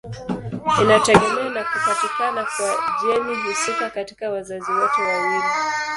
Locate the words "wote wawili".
4.71-5.43